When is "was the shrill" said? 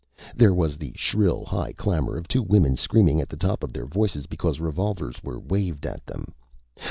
0.51-1.45